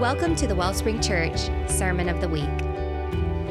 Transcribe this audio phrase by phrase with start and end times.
[0.00, 2.48] Welcome to the Wellspring Church Sermon of the Week.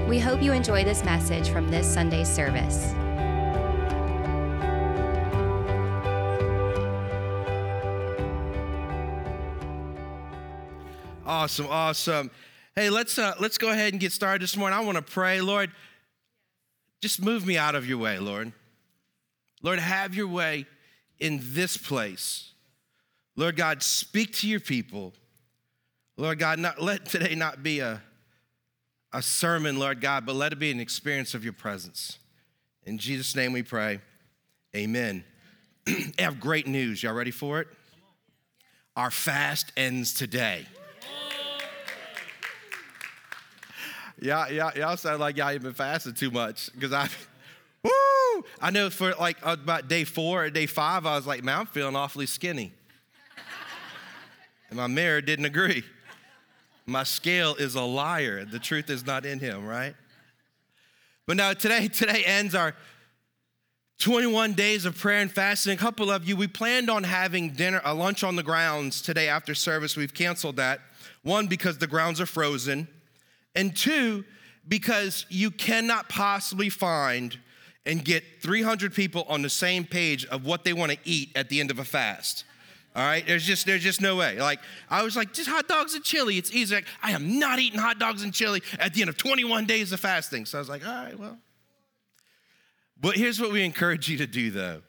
[0.08, 2.94] We hope you enjoy this message from this Sunday's service.
[11.26, 12.32] Awesome, awesome.
[12.78, 14.80] Hey, let's uh, let's go ahead and get started this morning.
[14.80, 15.70] I want to pray, Lord.
[17.02, 18.54] Just move me out of your way, Lord.
[19.62, 20.66] Lord, have your way
[21.20, 22.54] in this place.
[23.36, 25.14] Lord God, speak to your people.
[26.18, 28.02] Lord God, not, let today not be a,
[29.14, 32.18] a sermon, Lord God, but let it be an experience of your presence.
[32.84, 34.02] In Jesus' name we pray.
[34.76, 35.24] Amen.
[35.88, 37.04] I have great news.
[37.04, 37.68] Y'all ready for it?
[38.96, 40.66] Our fast ends today.
[44.20, 47.08] Yeah, yeah, y'all sound like y'all been fasting too much because I,
[47.84, 48.44] woo!
[48.60, 51.60] I know for like uh, about day four or day five, I was like, man,
[51.60, 52.74] I'm feeling awfully skinny.
[54.70, 55.84] and my mirror didn't agree.
[56.90, 58.46] My scale is a liar.
[58.46, 59.94] The truth is not in him, right?
[61.26, 62.74] But now today, today ends our
[64.00, 65.74] 21 days of prayer and fasting.
[65.74, 69.28] A couple of you, we planned on having dinner, a lunch on the grounds today
[69.28, 69.98] after service.
[69.98, 70.80] We've canceled that.
[71.24, 72.88] One, because the grounds are frozen.
[73.54, 74.24] And two,
[74.66, 77.38] because you cannot possibly find
[77.86, 81.50] and get 300 people on the same page of what they want to eat at
[81.50, 82.46] the end of a fast.
[82.98, 84.42] All right, there's just there's just no way.
[84.42, 84.60] Like
[84.90, 86.40] I was like, just hot dogs and chili.
[86.40, 86.74] It's easy.
[86.74, 89.92] Like, I am not eating hot dogs and chili at the end of 21 days
[89.92, 90.48] of fasting.
[90.48, 91.38] So I was like, all right, well.
[93.00, 94.82] But here's what we encourage you to do though.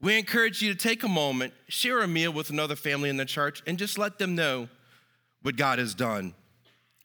[0.00, 3.24] We encourage you to take a moment, share a meal with another family in the
[3.24, 4.68] church, and just let them know
[5.42, 6.32] what God has done.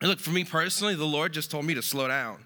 [0.01, 2.45] And look, for me personally, the Lord just told me to slow down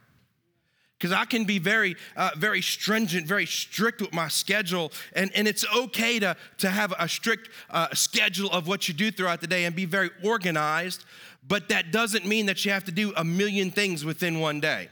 [1.05, 5.47] because I can be very, uh, very stringent, very strict with my schedule, and, and
[5.47, 9.45] it's okay to, to have a strict uh, schedule of what you do throughout the
[9.45, 11.05] day and be very organized,
[11.47, 14.89] but that doesn't mean that you have to do a million things within one day.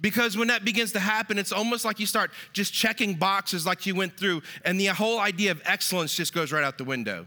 [0.00, 3.86] Because when that begins to happen, it's almost like you start just checking boxes like
[3.86, 7.26] you went through, and the whole idea of excellence just goes right out the window.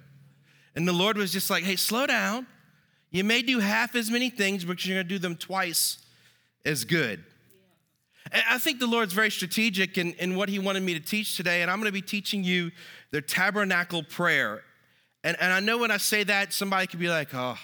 [0.73, 2.47] And the Lord was just like, hey, slow down.
[3.11, 5.97] You may do half as many things, but you're gonna do them twice
[6.63, 7.25] as good.
[8.31, 11.37] And I think the Lord's very strategic in, in what He wanted me to teach
[11.37, 12.71] today, and I'm going to be teaching you
[13.11, 14.63] the tabernacle prayer.
[15.23, 17.57] And, and I know when I say that, somebody could be like, oh,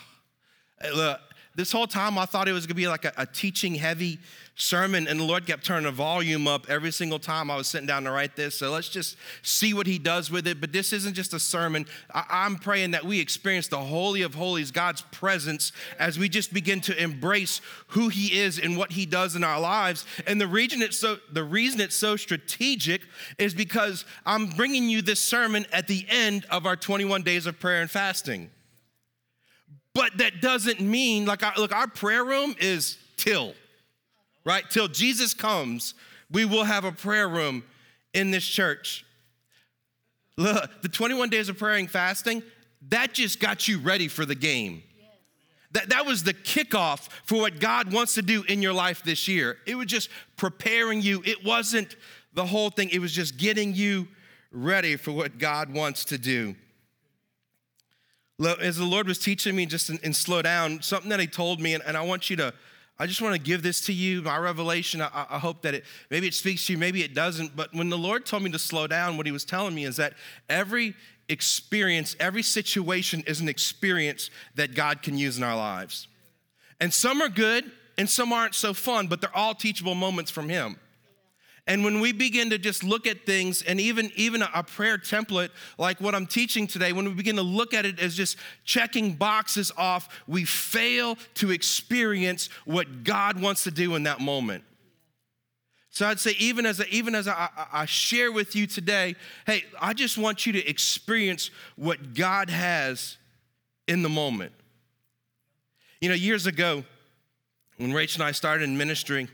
[0.96, 1.20] look,
[1.60, 4.18] this whole time I thought it was to be like a, a teaching heavy
[4.56, 7.86] sermon, and the Lord kept turning the volume up every single time I was sitting
[7.86, 8.58] down to write this.
[8.58, 10.62] So let's just see what He does with it.
[10.62, 11.86] But this isn't just a sermon.
[12.14, 16.54] I, am praying that we experience the Holy of Holies, God's presence, as we just
[16.54, 20.06] begin to embrace who He is and what He does in our lives.
[20.26, 23.02] And the reason it's so, the reason it's so strategic
[23.38, 27.60] is because I'm bringing you this sermon at the end of our 21 days of
[27.60, 28.50] prayer and fasting.
[29.94, 33.54] But that doesn't mean, like, our, look, our prayer room is till
[34.50, 34.70] right?
[34.70, 35.94] Till Jesus comes,
[36.32, 37.64] we will have a prayer room
[38.14, 39.06] in this church.
[40.38, 42.42] Look, the 21 days of praying fasting,
[42.90, 44.84] that just got you ready for the game.
[45.74, 49.28] That, that was the kickoff for what God wants to do in your life this
[49.28, 49.58] year.
[49.68, 51.22] It was just preparing you.
[51.26, 51.96] It wasn't
[52.34, 54.08] the whole thing, it was just getting you
[54.52, 56.56] ready for what God wants to do.
[58.40, 61.74] As the Lord was teaching me just in, slow down, something that He told me,
[61.74, 62.54] and, and I want you to
[63.02, 65.02] I just want to give this to you, my revelation.
[65.02, 67.56] I, I, hope that it maybe it speaks to you, maybe it doesn't.
[67.56, 69.96] But when the Lord told me to slow down, what He was telling me is
[69.96, 70.14] that
[70.50, 70.96] every
[71.30, 76.10] experience, every situation is an experience that God can use in our lives.
[76.82, 80.50] And some are good and some aren't so fun, but they're all teachable moments from
[80.50, 80.78] Him.
[81.70, 85.52] And when we begin to just look at things, and even, even a, prayer template
[85.78, 89.14] like what I'm teaching today, when we begin to look at it as just checking
[89.14, 94.64] boxes off, we fail to experience what God wants to do in that moment.
[95.92, 99.16] So I'd say, even as, even as I, I, share with you today,
[99.46, 103.18] hey, I just want you to experience what God has
[103.88, 104.54] in the moment.
[106.02, 106.84] You know, years ago,
[107.78, 109.28] when Rachel and I started in ministry,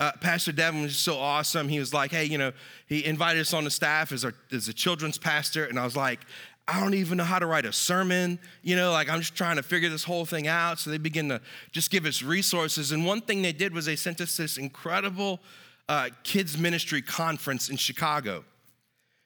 [0.00, 1.68] uh, Pastor Devin was so awesome.
[1.68, 2.52] He was like, hey, you know,
[2.86, 5.64] he invited us on the staff as, our, as a children's pastor.
[5.64, 6.20] And I was like,
[6.66, 8.38] I don't even know how to write a sermon.
[8.62, 10.78] You know, like I'm just trying to figure this whole thing out.
[10.80, 12.90] So they begin to just give us resources.
[12.90, 15.40] And one thing they did was they sent us this incredible
[15.88, 18.44] uh, kids ministry conference in Chicago.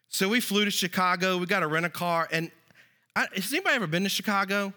[0.09, 1.39] So we flew to Chicago.
[1.39, 2.29] We got to rent a car.
[2.31, 2.51] And
[3.17, 4.73] I, has anybody ever been to Chicago?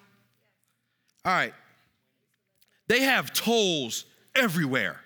[1.26, 1.54] All right.
[2.88, 4.06] They have tolls
[4.36, 5.00] everywhere.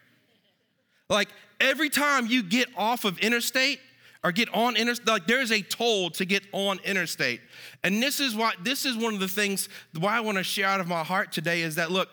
[1.10, 1.30] Like
[1.60, 3.80] every time you get off of interstate
[4.26, 5.08] or get on interstate.
[5.08, 7.42] Like there is a toll to get on interstate.
[7.84, 10.66] And this is why this is one of the things why I want to share
[10.66, 12.10] out of my heart today is that look,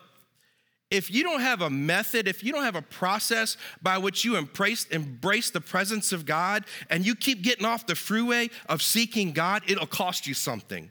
[0.91, 4.37] if you don't have a method, if you don't have a process by which you
[4.37, 9.33] embrace, embrace the presence of God and you keep getting off the freeway of seeking
[9.33, 10.91] God, it'll cost you something.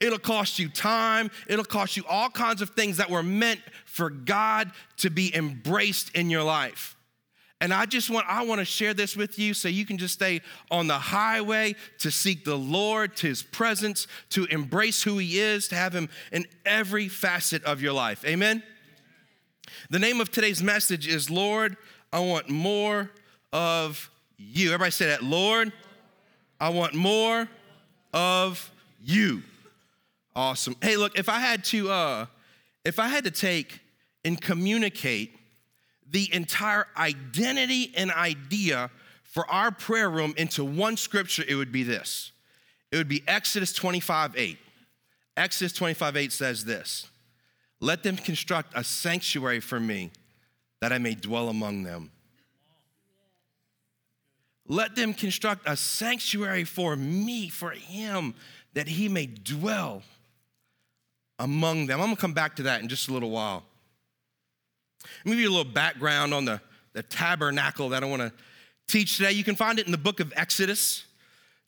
[0.00, 1.30] It'll cost you time.
[1.46, 6.16] It'll cost you all kinds of things that were meant for God to be embraced
[6.16, 6.96] in your life.
[7.62, 10.14] And I just want I want to share this with you so you can just
[10.14, 15.38] stay on the highway to seek the Lord, to his presence, to embrace who he
[15.38, 18.24] is, to have him in every facet of your life.
[18.24, 18.64] Amen.
[19.90, 21.76] The name of today's message is Lord,
[22.12, 23.12] I want more
[23.52, 24.70] of you.
[24.70, 25.22] Everybody say that.
[25.22, 25.72] Lord,
[26.58, 27.48] I want more
[28.12, 29.44] of you.
[30.34, 30.74] Awesome.
[30.82, 32.26] Hey, look, if I had to uh
[32.84, 33.78] if I had to take
[34.24, 35.38] and communicate
[36.12, 38.90] the entire identity and idea
[39.22, 42.32] for our prayer room into one scripture, it would be this.
[42.92, 44.58] It would be Exodus 25 8.
[45.36, 47.08] Exodus 25 8 says this
[47.80, 50.10] Let them construct a sanctuary for me
[50.80, 52.10] that I may dwell among them.
[54.68, 58.34] Let them construct a sanctuary for me, for him,
[58.74, 60.02] that he may dwell
[61.38, 62.00] among them.
[62.00, 63.64] I'm gonna come back to that in just a little while.
[65.24, 66.60] Let me give you a little background on the,
[66.92, 68.32] the tabernacle that I want to
[68.88, 69.32] teach today.
[69.32, 71.04] You can find it in the book of Exodus.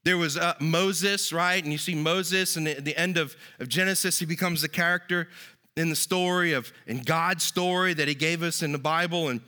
[0.05, 1.63] There was uh, Moses, right?
[1.63, 5.29] And you see Moses, and at the end of, of Genesis, he becomes the character
[5.77, 9.31] in the story of, in God's story that he gave us in the Bible.
[9.31, 9.41] And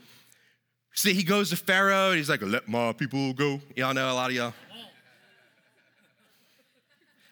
[0.94, 3.60] see, he goes to Pharaoh, and he's like, let my people go.
[3.76, 4.54] Y'all know a lot of y'all.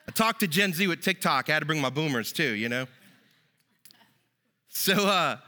[0.06, 1.48] I talked to Gen Z with TikTok.
[1.48, 2.86] I had to bring my boomers too, you know?
[4.68, 5.38] So, uh,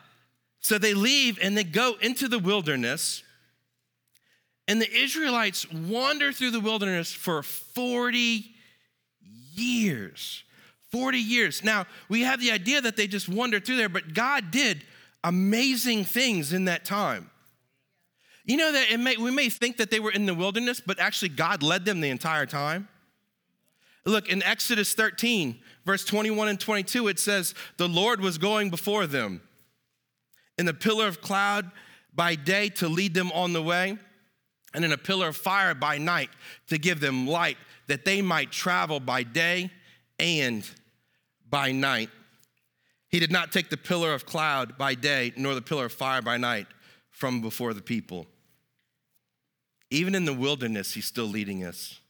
[0.66, 3.22] so they leave and they go into the wilderness.
[4.66, 8.44] And the Israelites wander through the wilderness for 40
[9.54, 10.42] years.
[10.90, 11.62] 40 years.
[11.62, 14.82] Now, we have the idea that they just wandered through there, but God did
[15.22, 17.30] amazing things in that time.
[18.44, 21.28] You know that may, we may think that they were in the wilderness, but actually
[21.28, 22.88] God led them the entire time.
[24.04, 29.06] Look, in Exodus 13, verse 21 and 22, it says, The Lord was going before
[29.06, 29.42] them
[30.58, 31.70] in a pillar of cloud
[32.14, 33.98] by day to lead them on the way,
[34.74, 36.30] and in a pillar of fire by night
[36.68, 37.56] to give them light,
[37.86, 39.70] that they might travel by day
[40.18, 40.68] and
[41.48, 42.10] by night.
[43.08, 46.22] He did not take the pillar of cloud by day, nor the pillar of fire
[46.22, 46.66] by night
[47.10, 48.26] from before the people.
[49.90, 52.00] Even in the wilderness, he's still leading us.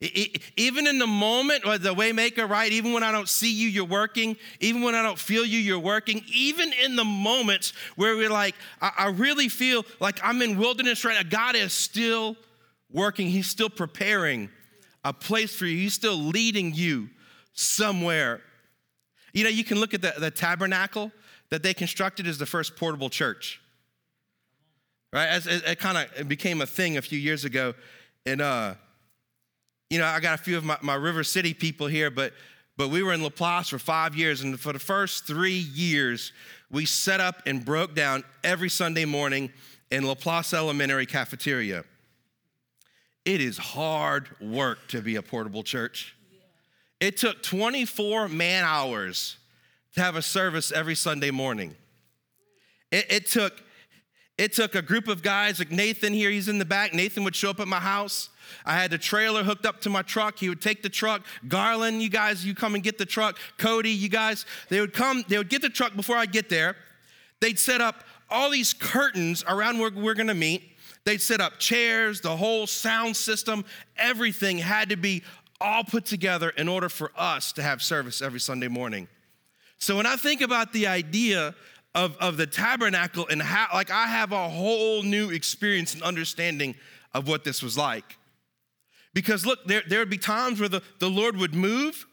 [0.00, 2.70] Even in the moment, or the waymaker, right?
[2.70, 4.36] Even when I don't see you, you're working.
[4.60, 6.22] Even when I don't feel you, you're working.
[6.30, 11.14] Even in the moments where we're like, I, really feel like I'm in wilderness right
[11.14, 12.36] now, God is still
[12.92, 13.28] working.
[13.28, 14.50] He's still preparing
[15.02, 15.78] a place for you.
[15.78, 17.08] He's still leading you
[17.54, 18.42] somewhere.
[19.32, 21.10] You know, you can look at the, the tabernacle
[21.48, 23.62] that they constructed as the first portable church,
[25.10, 25.26] right?
[25.26, 27.72] As, it, it kind of became a thing a few years ago.
[28.26, 28.74] And, uh,
[29.90, 32.32] you know, I got a few of my, my River City people here, but
[32.76, 36.32] but we were in LaPlace for five years, and for the first three years,
[36.70, 39.50] we set up and broke down every Sunday morning
[39.90, 41.84] in LaPlace Elementary cafeteria.
[43.24, 46.14] It is hard work to be a portable church.
[47.00, 49.36] It took 24 man hours
[49.94, 51.74] to have a service every Sunday morning.
[52.92, 53.62] It, it, took
[54.38, 56.92] it took a group of guys like Nathan here, he's in the back.
[56.92, 58.28] Nathan would show up at my house.
[58.66, 60.38] I had the trailer hooked up to my truck.
[60.38, 61.24] He would take the truck.
[61.48, 63.38] Garland, you guys, you come and get the truck.
[63.56, 66.76] Cody, you guys, they would come, they would get the truck before I'd get there.
[67.40, 70.62] They'd set up all these curtains around where we're gonna meet.
[71.04, 73.64] They'd set up chairs, the whole sound system,
[73.96, 75.22] everything had to be
[75.60, 79.08] all put together in order for us to have service every Sunday morning.
[79.78, 81.54] So when I think about the idea
[81.96, 86.76] of, of the tabernacle and how, like, I have a whole new experience and understanding
[87.14, 88.18] of what this was like.
[89.14, 92.06] Because look, there, there would be times where the, the Lord would move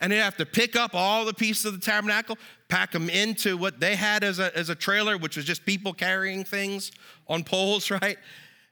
[0.00, 2.38] and they'd have to pick up all the pieces of the tabernacle,
[2.68, 5.92] pack them into what they had as a, as a trailer, which was just people
[5.92, 6.90] carrying things
[7.28, 8.16] on poles, right?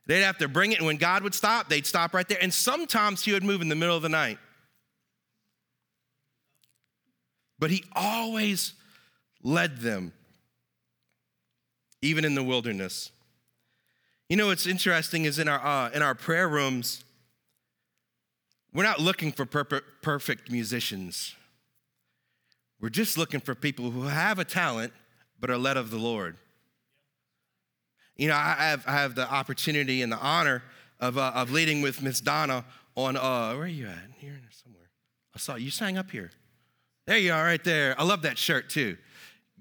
[0.06, 2.38] They'd have to bring it, and when God would stop, they'd stop right there.
[2.40, 4.38] And sometimes He would move in the middle of the night.
[7.58, 8.72] But He always
[9.42, 10.12] led them,
[12.04, 13.10] even in the wilderness.
[14.28, 17.04] You know what's interesting is in our, uh, in our prayer rooms,
[18.72, 21.34] we're not looking for perfect musicians.
[22.80, 24.92] We're just looking for people who have a talent
[25.40, 26.36] but are led of the Lord.
[28.16, 30.62] You know, I have, I have the opportunity and the honor
[31.00, 32.64] of, uh, of leading with Miss Donna
[32.96, 34.10] on, uh, where are you at?
[34.18, 34.88] Here somewhere.
[35.34, 36.30] I saw you sang up here.
[37.06, 37.98] There you are, right there.
[37.98, 38.96] I love that shirt too.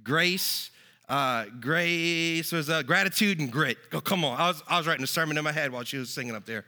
[0.04, 0.70] Grace,
[1.14, 3.78] uh, grace was uh, gratitude and grit.
[3.92, 4.40] Oh, come on.
[4.40, 6.48] I was, I was writing a sermon in my head while she was singing up
[6.48, 6.66] there.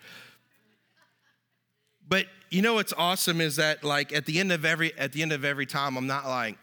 [2.08, 5.24] But you know what's awesome is that like at the end of every at the
[5.24, 6.60] end of every time, I'm not like,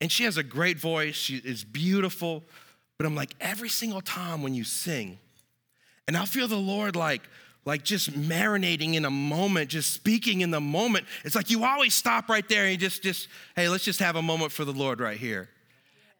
[0.00, 1.14] and she has a great voice.
[1.14, 2.42] She is beautiful,
[2.96, 5.18] but I'm like every single time when you sing,
[6.08, 7.20] and I feel the Lord like
[7.66, 11.04] like just marinating in a moment, just speaking in the moment.
[11.22, 14.16] It's like you always stop right there and you just, just, hey, let's just have
[14.16, 15.48] a moment for the Lord right here.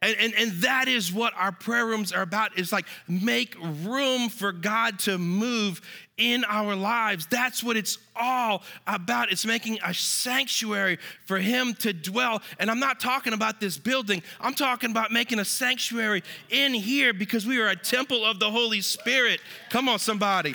[0.05, 4.29] And, and, and that is what our prayer rooms are about is like make room
[4.29, 5.81] for God to move
[6.19, 7.27] in our lives.
[7.27, 9.33] That's what it's all about.
[9.33, 12.43] It's making a sanctuary for Him to dwell.
[12.59, 17.15] And I'm not talking about this building, I'm talking about making a sanctuary in here
[17.15, 19.41] because we are a temple of the Holy Spirit.
[19.71, 20.55] Come on, somebody.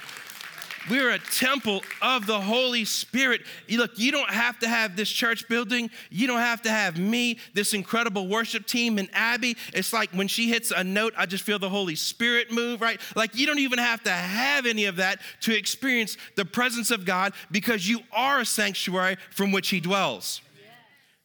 [0.89, 3.41] We're a temple of the Holy Spirit.
[3.69, 5.89] Look, you don't have to have this church building.
[6.09, 9.57] You don't have to have me, this incredible worship team, and Abby.
[9.73, 12.99] It's like when she hits a note, I just feel the Holy Spirit move, right?
[13.15, 17.05] Like you don't even have to have any of that to experience the presence of
[17.05, 20.41] God because you are a sanctuary from which He dwells.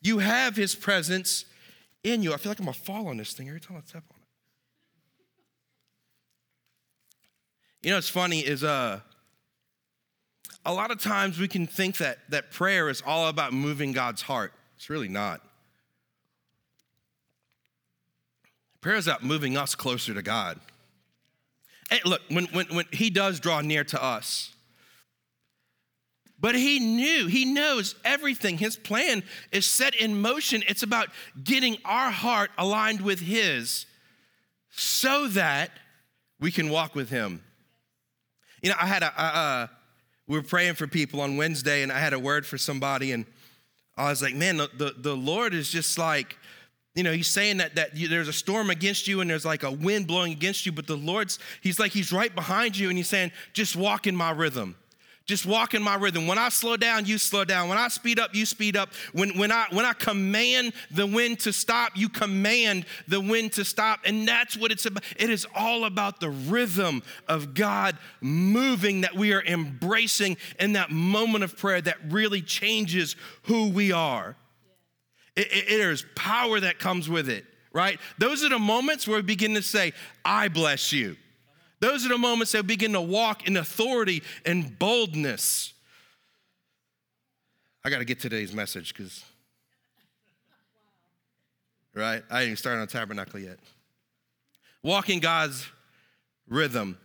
[0.03, 1.45] You have His presence
[2.03, 2.33] in you.
[2.35, 4.25] I feel like I'm gonna fall on this thing every time I step on it.
[7.83, 9.01] You know, what's funny is uh
[10.65, 14.23] a lot of times we can think that, that prayer is all about moving God's
[14.23, 14.53] heart.
[14.77, 15.41] It's really not.
[18.81, 20.61] Prayer is about moving us closer to God.
[22.05, 24.53] Look, when, when, when He does draw near to us,
[26.41, 28.59] but He knew, He knows everything.
[28.59, 30.63] His plan is set in motion.
[30.69, 31.09] It's about
[31.43, 33.87] getting our heart aligned with His
[34.71, 35.71] so that
[36.41, 37.43] we can walk with Him.
[38.63, 39.71] You know, I had a, a, a
[40.27, 43.27] we were praying for people on Wednesday, and I had a word for somebody, and
[43.97, 46.37] I was like, man, the, the, Lord is just like,
[46.95, 49.63] you know, he's saying that, that you, there's a storm against you and there's like
[49.63, 52.97] a wind blowing against you, but the Lord's, he's like, he's right behind you, and
[52.97, 54.77] he's saying, just walk in my rhythm.
[55.27, 56.27] Just walk in my rhythm.
[56.27, 57.71] When I slow down, you slow down.
[57.71, 58.91] When I speed up, you speed up.
[59.15, 63.65] When, when, I, when I command the wind to stop, you command the wind to
[63.65, 64.01] stop.
[64.05, 65.03] And that's what it's about.
[65.17, 70.91] It is all about the rhythm of God moving that we are embracing in that
[70.91, 74.37] moment of prayer that really changes who we are.
[75.37, 77.99] It, it, it is power that comes with it, right?
[78.19, 81.17] Those are the moments where we begin to say, I bless you.
[81.85, 85.75] Those are the moments that begin to walk in authority and boldness.
[87.85, 89.23] I got to get today's message because,
[91.93, 92.23] right?
[92.31, 93.59] I ain't even started on tabernacle yet.
[94.83, 95.67] Walking God's
[96.49, 96.97] rhythm.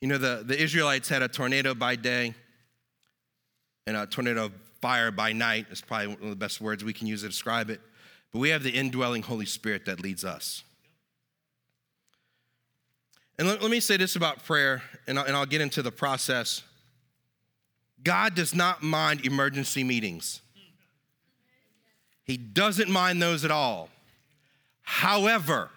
[0.00, 2.32] You know, the, the Israelites had a tornado by day
[3.86, 5.66] and a tornado of fire by night.
[5.70, 7.82] It's probably one of the best words we can use to describe it.
[8.32, 10.64] But we have the indwelling Holy Spirit that leads us.
[13.38, 15.92] And let, let me say this about prayer, and I'll, and I'll get into the
[15.92, 16.62] process.
[18.02, 20.40] God does not mind emergency meetings.
[22.24, 23.88] He doesn't mind those at all.
[24.82, 25.70] However,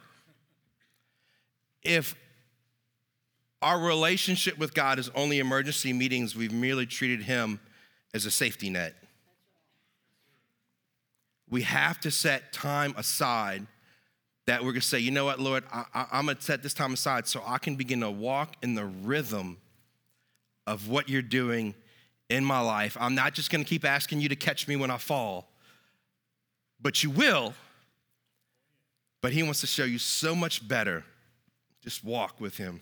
[1.84, 2.16] if
[3.62, 7.60] our relationship with God is only emergency meetings, we've merely treated Him
[8.14, 8.96] as a safety net.
[11.50, 13.68] We have to set time aside
[14.48, 17.28] that we're gonna say, you know what, Lord, I, am gonna set this time aside
[17.28, 19.58] so I can begin to walk in the rhythm
[20.68, 21.74] of what you're doing
[22.30, 22.96] in my life.
[23.00, 25.50] I'm not just gonna keep asking you to catch me when I fall,
[26.80, 27.54] but you will.
[29.22, 31.04] But He wants to show you so much better.
[31.82, 32.82] Just walk with Him.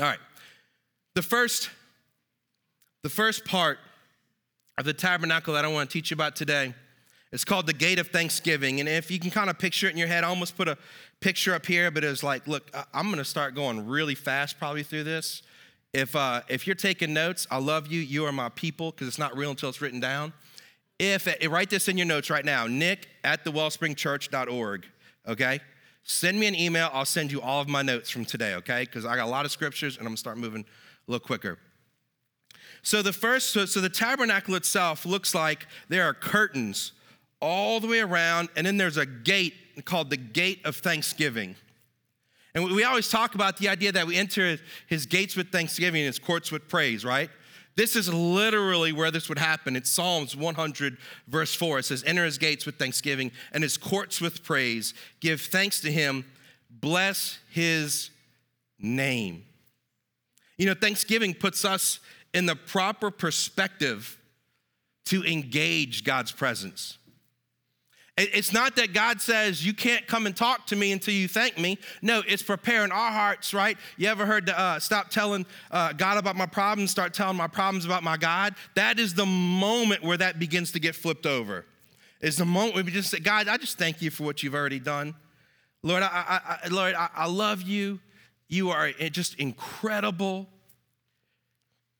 [0.00, 0.18] All right.
[1.14, 1.70] The first,
[3.02, 3.78] the first part
[4.76, 6.74] of the tabernacle that I want to teach you about today
[7.30, 8.80] it's called the Gate of Thanksgiving.
[8.80, 10.78] And if you can kind of picture it in your head, I almost put a
[11.20, 14.58] picture up here, but it was like, look, I'm going to start going really fast
[14.58, 15.42] probably through this.
[15.92, 18.00] If, uh, if you're taking notes, I love you.
[18.00, 20.32] You are my people because it's not real until it's written down.
[20.98, 24.86] If, uh, write this in your notes right now, nick at thewellspringchurch.org,
[25.28, 25.60] okay?
[26.02, 26.90] Send me an email.
[26.92, 28.84] I'll send you all of my notes from today, okay?
[28.84, 31.24] Because I got a lot of scriptures and I'm going to start moving a little
[31.24, 31.58] quicker.
[32.82, 36.92] So the first, so, so the tabernacle itself looks like there are curtains
[37.40, 39.54] all the way around, and then there's a gate
[39.84, 41.56] called the Gate of Thanksgiving.
[42.54, 46.06] And we always talk about the idea that we enter his gates with thanksgiving and
[46.06, 47.30] his courts with praise, right?
[47.76, 49.76] This is literally where this would happen.
[49.76, 50.96] It's Psalms 100,
[51.28, 51.78] verse 4.
[51.78, 54.94] It says, Enter his gates with thanksgiving and his courts with praise.
[55.20, 56.24] Give thanks to him.
[56.68, 58.10] Bless his
[58.80, 59.44] name.
[60.56, 62.00] You know, Thanksgiving puts us
[62.34, 64.18] in the proper perspective
[65.04, 66.98] to engage God's presence.
[68.20, 71.56] It's not that God says you can't come and talk to me until you thank
[71.56, 71.78] me.
[72.02, 73.78] No, it's preparing our hearts, right?
[73.96, 77.46] You ever heard the, uh, stop telling uh, God about my problems, start telling my
[77.46, 78.56] problems about my God?
[78.74, 81.64] That is the moment where that begins to get flipped over.
[82.20, 84.54] Is the moment where we just say, God, I just thank you for what you've
[84.54, 85.14] already done.
[85.84, 88.00] Lord, I, I, I Lord, I, I love you.
[88.48, 90.48] You are just incredible.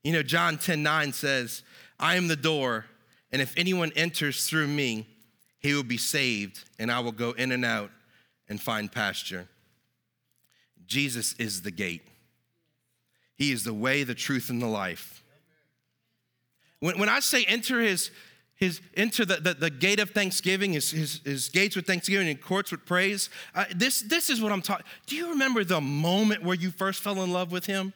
[0.03, 1.63] You know, John 10 9 says,
[1.97, 2.85] I am the door,
[3.31, 5.07] and if anyone enters through me,
[5.59, 7.91] he will be saved, and I will go in and out
[8.47, 9.47] and find pasture.
[10.87, 12.01] Jesus is the gate.
[13.35, 15.23] He is the way, the truth, and the life.
[16.79, 18.09] When, when I say enter his,
[18.55, 22.41] his enter the, the, the gate of thanksgiving, his, his, his, gates with thanksgiving and
[22.41, 24.85] courts with praise, uh, this, this is what I'm talking.
[25.07, 27.93] Do you remember the moment where you first fell in love with him?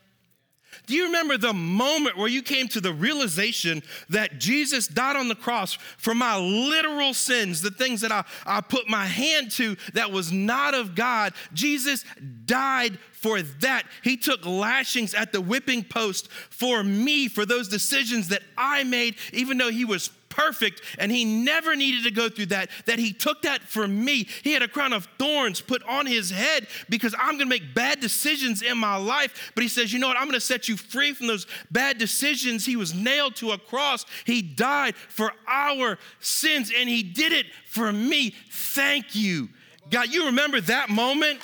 [0.86, 5.28] Do you remember the moment where you came to the realization that Jesus died on
[5.28, 9.76] the cross for my literal sins, the things that I, I put my hand to
[9.94, 11.34] that was not of God?
[11.54, 12.06] Jesus
[12.46, 13.84] died for that.
[14.02, 19.16] He took lashings at the whipping post for me, for those decisions that I made,
[19.32, 23.14] even though he was perfect and he never needed to go through that, that he
[23.14, 24.28] took that for me.
[24.44, 28.00] He had a crown of thorns put on his head because I'm gonna make bad
[28.00, 29.52] decisions in my life.
[29.54, 30.18] But he says, You know what?
[30.18, 32.66] I'm gonna set you free from those bad decisions.
[32.66, 37.46] He was nailed to a cross, he died for our sins, and he did it
[37.68, 38.36] for me.
[38.50, 39.50] Thank you.
[39.90, 41.40] God, you remember that moment?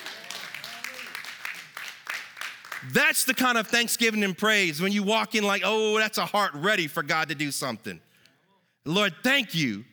[2.94, 6.26] That's the kind of thanksgiving and praise when you walk in like, oh, that's a
[6.26, 8.00] heart ready for God to do something.
[8.90, 9.86] Lord, thank you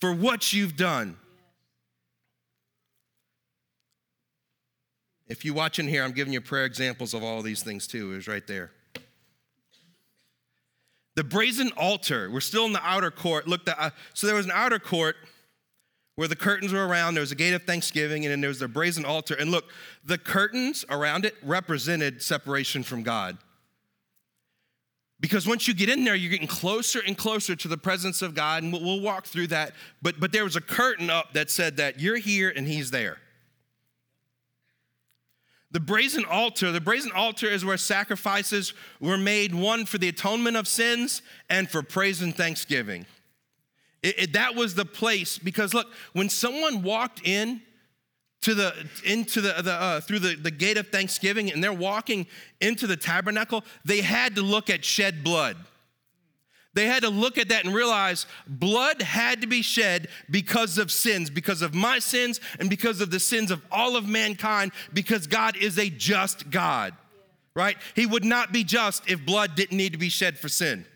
[0.00, 1.16] for what you've done.
[5.28, 8.12] If you watch in here, I'm giving you prayer examples of all these things too.
[8.12, 8.72] It was right there.
[11.14, 13.46] The brazen altar, we're still in the outer court.
[13.46, 15.14] Look, the, uh, so there was an outer court
[16.16, 17.14] where the curtains were around.
[17.14, 19.34] There was a gate of thanksgiving, and then there was the brazen altar.
[19.34, 19.66] And look,
[20.04, 23.38] the curtains around it represented separation from God.
[25.18, 28.34] Because once you get in there, you're getting closer and closer to the presence of
[28.34, 29.72] God, and we'll, walk through that.
[30.02, 33.18] But, but there was a curtain up that said that you're here and He's there.
[35.70, 40.56] The brazen altar, the brazen altar is where sacrifices were made, one for the atonement
[40.56, 43.04] of sins and for praise and thanksgiving.
[44.02, 47.62] It, it, that was the place because look, when someone walked in
[48.46, 48.72] to the
[49.04, 52.28] into the, the uh, through the, the gate of thanksgiving and they're walking
[52.60, 55.56] into the tabernacle they had to look at shed blood
[56.72, 60.92] they had to look at that and realize blood had to be shed because of
[60.92, 65.26] sins because of my sins and because of the sins of all of mankind because
[65.26, 66.94] god is a just god
[67.56, 70.86] right he would not be just if blood didn't need to be shed for sin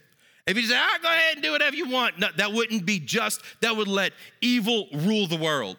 [0.46, 2.98] if he said, ah, go ahead and do whatever you want, no, that wouldn't be
[2.98, 3.40] just.
[3.60, 5.76] That would let evil rule the world.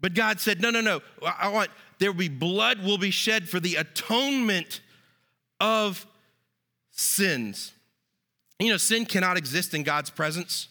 [0.00, 1.00] But God said, no, no, no.
[1.24, 4.80] I want, there will be blood will be shed for the atonement
[5.60, 6.06] of
[6.90, 7.72] sins.
[8.58, 10.68] You know, sin cannot exist in God's presence.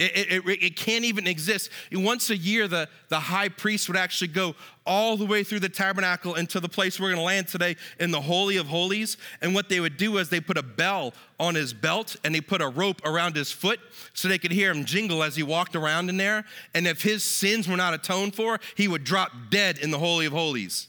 [0.00, 1.68] It, it, it, can't even exist.
[1.92, 4.54] Once a year, the, the high priest would actually go
[4.90, 8.10] all the way through the tabernacle into the place we're going to land today in
[8.10, 9.16] the Holy of Holies.
[9.40, 12.40] And what they would do is they put a bell on his belt and they
[12.40, 13.78] put a rope around his foot
[14.14, 16.44] so they could hear him jingle as he walked around in there.
[16.74, 20.26] And if his sins were not atoned for, he would drop dead in the Holy
[20.26, 20.88] of Holies.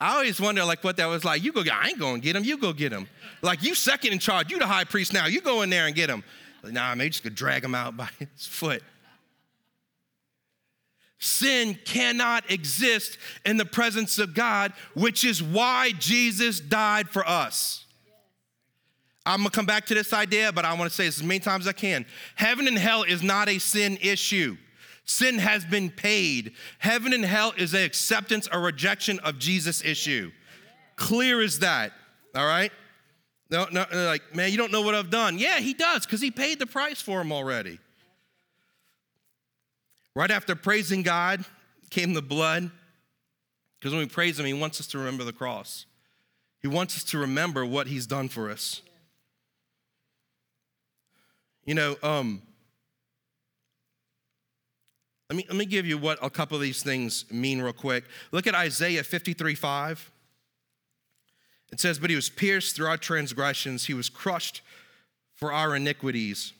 [0.00, 1.44] I always wonder like what that was like.
[1.44, 2.42] You go, get, I ain't going to get him.
[2.42, 3.06] You go get him.
[3.42, 4.50] Like you second in charge.
[4.50, 5.26] You the high priest now.
[5.26, 6.24] You go in there and get him.
[6.64, 8.82] Like, Nah, maybe just could drag him out by his foot.
[11.18, 17.84] Sin cannot exist in the presence of God, which is why Jesus died for us.
[19.24, 21.66] I'm gonna come back to this idea, but I wanna say this as many times
[21.66, 22.06] as I can.
[22.34, 24.56] Heaven and hell is not a sin issue.
[25.04, 26.52] Sin has been paid.
[26.78, 30.30] Heaven and hell is an acceptance or rejection of Jesus issue.
[30.96, 31.92] Clear as that,
[32.34, 32.72] all right?
[33.50, 35.38] No, no, like, man, you don't know what I've done.
[35.38, 37.78] Yeah, he does, because he paid the price for him already.
[40.16, 41.44] Right after praising God
[41.90, 42.70] came the blood,
[43.78, 45.84] because when we praise him, he wants us to remember the cross.
[46.62, 48.80] He wants us to remember what he's done for us.
[51.66, 52.40] You know, um,
[55.28, 58.04] let me, let me give you what a couple of these things mean real quick.
[58.32, 60.10] Look at Isaiah 53 5.
[61.72, 64.62] It says, But he was pierced through our transgressions, he was crushed
[65.34, 66.54] for our iniquities.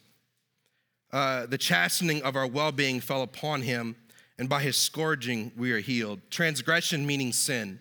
[1.12, 3.96] Uh, the chastening of our well being fell upon him,
[4.38, 6.20] and by his scourging we are healed.
[6.30, 7.78] Transgression meaning sin,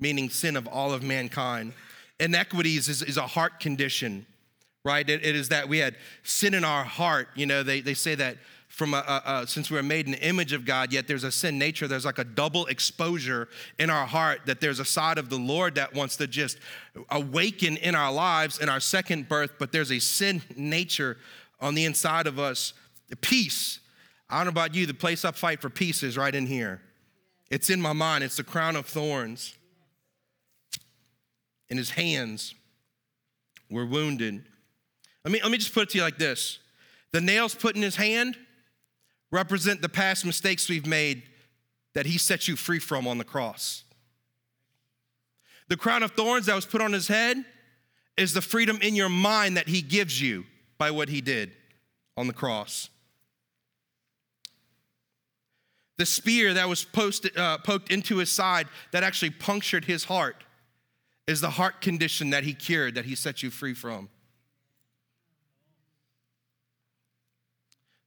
[0.00, 1.72] meaning sin of all of mankind.
[2.18, 4.26] iniquities is, is a heart condition,
[4.84, 5.08] right?
[5.08, 7.28] It, it is that we had sin in our heart.
[7.34, 10.12] You know, they, they say that from a, a, a, since we are made in
[10.12, 11.86] the image of God, yet there's a sin nature.
[11.86, 15.74] There's like a double exposure in our heart that there's a side of the Lord
[15.74, 16.58] that wants to just
[17.10, 21.18] awaken in our lives in our second birth, but there's a sin nature
[21.62, 22.74] on the inside of us.
[23.08, 23.78] The Peace.
[24.28, 26.80] I don't know about you, the place I fight for peace is right in here.
[27.50, 29.54] It's in my mind, it's the crown of thorns.
[31.68, 32.54] In his hands
[33.70, 34.44] were wounded.
[35.24, 36.58] Let me, let me just put it to you like this
[37.12, 38.36] the nails put in his hand
[39.30, 41.22] represent the past mistakes we've made
[41.94, 43.84] that he set you free from on the cross.
[45.68, 47.44] The crown of thorns that was put on his head
[48.16, 50.44] is the freedom in your mind that he gives you
[50.82, 51.52] by what he did
[52.16, 52.90] on the cross.
[55.96, 60.42] The spear that was posted, uh, poked into his side that actually punctured his heart
[61.28, 64.08] is the heart condition that he cured, that he set you free from.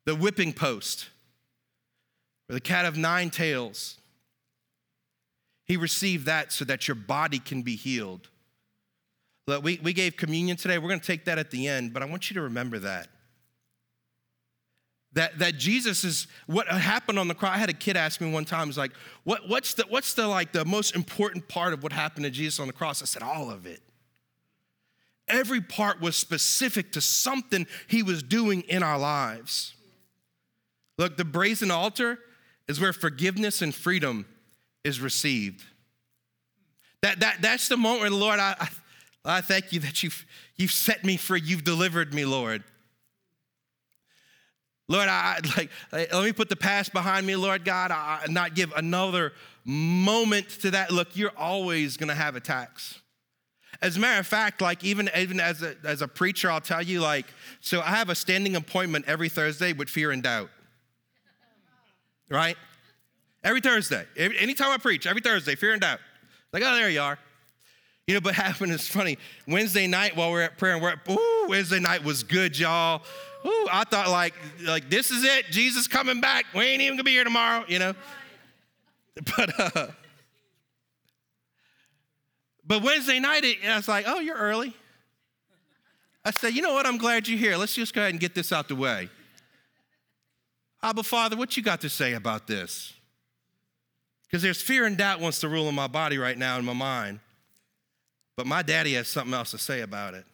[0.04, 1.08] The whipping post,
[2.50, 4.00] or the cat of nine tails,
[5.64, 8.28] he received that so that your body can be healed.
[9.48, 10.78] Look, we, we gave communion today.
[10.78, 13.08] We're going to take that at the end, but I want you to remember that.
[15.14, 17.56] That, that Jesus is what happened on the cross.
[17.56, 18.92] I had a kid ask me one time, "Was like,
[19.24, 22.60] what, what's the what's the like the most important part of what happened to Jesus
[22.60, 23.02] on the cross?
[23.02, 23.82] I said, all of it.
[25.28, 29.74] Every part was specific to something he was doing in our lives.
[30.98, 32.20] Look, the brazen altar
[32.68, 34.26] is where forgiveness and freedom
[34.84, 35.64] is received.
[37.02, 38.68] That, that, that's the moment where, the Lord, I, I,
[39.26, 41.42] I thank you that you've, you've set me free.
[41.44, 42.64] You've delivered me, Lord.
[44.88, 47.90] Lord, I like let me put the past behind me, Lord God.
[47.90, 49.34] I not give another
[49.64, 50.92] moment to that.
[50.92, 53.02] Look, you're always gonna have attacks.
[53.82, 56.82] As a matter of fact, like even, even as, a, as a preacher, I'll tell
[56.82, 57.26] you, like,
[57.62, 60.50] so I have a standing appointment every Thursday with fear and doubt.
[62.30, 62.58] Right?
[63.44, 64.06] Every Thursday.
[64.18, 66.00] Anytime I preach, every Thursday, fear and doubt.
[66.54, 67.20] Like, oh, there you are.
[68.08, 69.18] You know, but happened is funny.
[69.48, 73.02] Wednesday night while we're at prayer and we're at, ooh, Wednesday night was good, y'all.
[73.46, 75.46] Ooh, I thought like, like this is it.
[75.52, 76.46] Jesus coming back.
[76.54, 77.94] We ain't even gonna be here tomorrow, you know.
[79.38, 79.88] But uh,
[82.68, 84.74] but Wednesday night, it, I was like, oh, you're early.
[86.26, 86.88] I said, you know what?
[86.88, 87.56] I'm glad you're here.
[87.56, 89.10] Let's just go ahead and get this out the way.
[90.82, 92.94] Abba, Father, what you got to say about this?
[94.24, 96.74] Because there's fear and doubt wants to rule in my body right now in my
[96.74, 97.20] mind.
[98.36, 100.26] But my daddy has something else to say about it.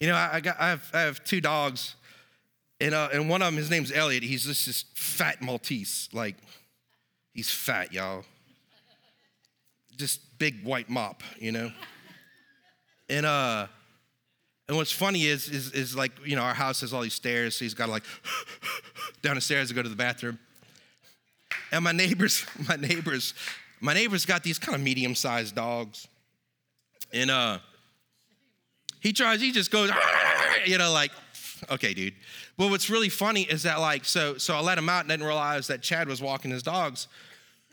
[0.00, 1.94] You know, I, got, I, have, I have two dogs,
[2.80, 4.24] and, uh, and one of them, his name's Elliot.
[4.24, 6.08] He's just this fat Maltese.
[6.12, 6.36] Like,
[7.32, 8.24] he's fat, y'all.
[9.96, 11.70] Just big white mop, you know?
[13.08, 13.68] And, uh,
[14.66, 17.56] and what's funny is, is, is like, you know, our house has all these stairs,
[17.56, 18.04] so he's got to like
[19.22, 20.38] down the stairs to go to the bathroom.
[21.70, 23.34] And my neighbors, my neighbors,
[23.82, 26.06] my neighbors got these kind of medium-sized dogs.
[27.12, 27.58] And uh,
[29.00, 29.90] he tries, he just goes,
[30.64, 31.10] you know, like,
[31.68, 32.14] okay, dude.
[32.56, 35.26] But what's really funny is that, like, so so I let him out and didn't
[35.26, 37.08] realize that Chad was walking his dogs.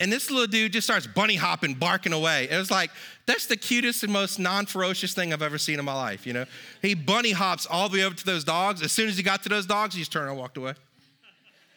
[0.02, 2.48] And this little dude just starts bunny hopping, barking away.
[2.50, 2.90] It was like,
[3.26, 6.34] that's the cutest and most non ferocious thing I've ever seen in my life, you
[6.34, 6.46] know?
[6.82, 8.82] He bunny hops all the way over to those dogs.
[8.82, 10.74] As soon as he got to those dogs, he just turned and walked away.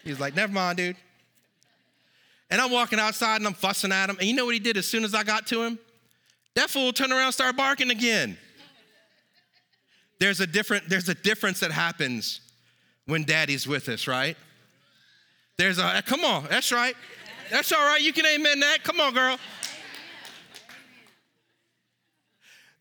[0.04, 0.96] He's like, never mind, dude.
[2.52, 4.18] And I'm walking outside and I'm fussing at him.
[4.20, 5.78] And you know what he did as soon as I got to him?
[6.54, 8.36] That fool turned around started barking again.
[10.20, 12.42] There's a different, there's a difference that happens
[13.06, 14.36] when daddy's with us, right?
[15.56, 16.94] There's a come on, that's right.
[17.50, 18.02] That's all right.
[18.02, 18.84] You can amen that.
[18.84, 19.38] Come on, girl.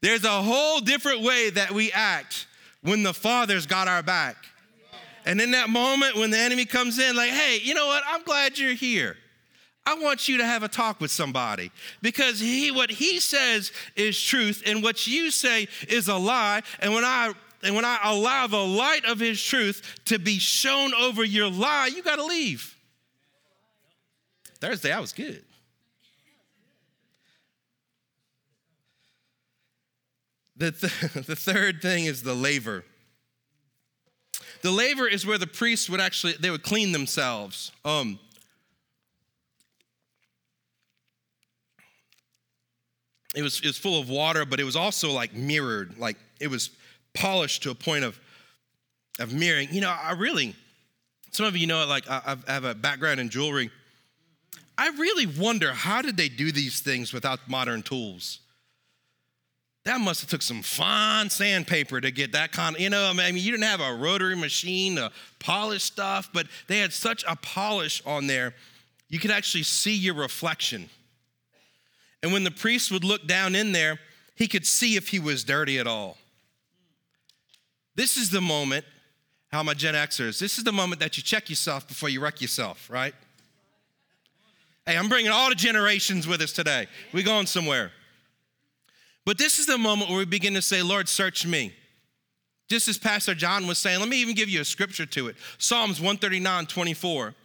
[0.02, 2.46] There's a whole different way that we act
[2.82, 4.36] when the Father's got our back.
[5.26, 8.04] And in that moment when the enemy comes in, like, hey, you know what?
[8.06, 9.16] I'm glad you're here.
[9.86, 14.22] I want you to have a talk with somebody because he, what he says is
[14.22, 16.62] truth and what you say is a lie.
[16.80, 20.94] And when I and when I allow the light of his truth to be shown
[20.94, 22.76] over your lie, you got to leave.
[24.60, 25.44] Thursday, I was good.
[30.58, 32.84] The, th- the third thing is the laver.
[34.62, 37.72] The laver is where the priests would actually they would clean themselves.
[37.84, 38.20] Um,
[43.36, 46.48] it was, it was full of water, but it was also like mirrored, like it
[46.48, 46.72] was
[47.14, 48.20] polished to a point of,
[49.20, 49.70] of mirroring.
[49.72, 50.56] You know, I really,
[51.32, 53.72] some of you know, it like I, I have a background in jewelry.
[54.78, 58.40] I really wonder how did they do these things without modern tools?
[59.84, 63.14] That must have took some fine sandpaper to get that kind of, you know, I
[63.14, 67.36] mean, you didn't have a rotary machine to polish stuff, but they had such a
[67.36, 68.54] polish on there,
[69.10, 70.90] you could actually see your reflection.
[72.24, 74.00] And when the priest would look down in there,
[74.36, 76.18] he could see if he was dirty at all.
[77.96, 78.86] This is the moment,
[79.52, 82.42] how my Gen Xers, this is the moment that you check yourself before you wreck
[82.42, 83.14] yourself, right?
[84.86, 86.88] Hey, I'm bringing all the generations with us today.
[87.14, 87.92] We going somewhere.
[89.26, 91.74] But this is the moment where we begin to say, Lord, search me.
[92.68, 95.36] Just as Pastor John was saying, let me even give you a scripture to it
[95.58, 97.36] Psalms 139 24.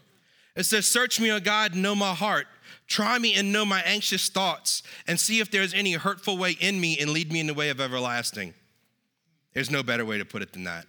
[0.55, 2.47] It says, Search me, O God, know my heart.
[2.87, 6.81] Try me and know my anxious thoughts, and see if there's any hurtful way in
[6.81, 8.55] me, and lead me in the way of everlasting.
[9.55, 10.87] There's no better way to put it than that.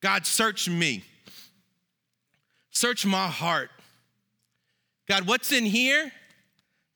[0.00, 1.04] God, search me.
[2.70, 3.70] Search my heart.
[5.08, 6.12] God, what's in here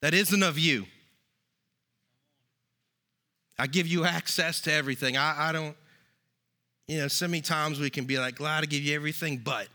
[0.01, 0.87] that isn't of you?
[3.59, 5.17] I give you access to everything.
[5.17, 5.77] I, I don't,
[6.89, 9.69] you know, so many times we can be like, glad to give you everything, but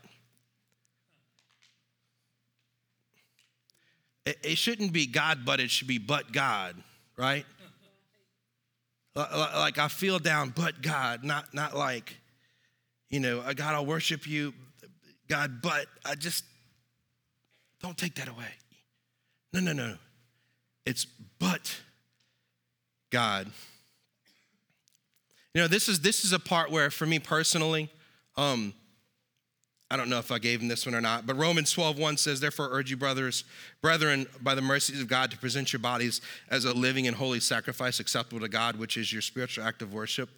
[4.30, 6.76] it, it shouldn't be God, but it should be but God,
[7.16, 7.44] right?
[9.16, 12.16] like I feel down, but God, not not like,
[13.08, 14.54] you know, God, I'll worship you,
[15.28, 16.44] God, but I just
[17.82, 18.46] don't take that away.
[19.52, 19.96] No, no, no.
[20.86, 21.06] It's
[21.38, 21.76] but
[23.10, 23.48] God.
[25.54, 27.90] You know, this is this is a part where, for me personally,
[28.36, 28.72] um,
[29.90, 32.16] I don't know if I gave him this one or not, but Romans 12, 1
[32.16, 33.42] says, Therefore urge you, brothers,
[33.82, 37.40] brethren, by the mercies of God, to present your bodies as a living and holy
[37.40, 40.28] sacrifice acceptable to God, which is your spiritual act of worship.